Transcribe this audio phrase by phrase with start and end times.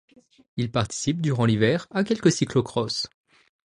[0.57, 3.05] Il participe durant l'hiver à quelques cyclo-cross.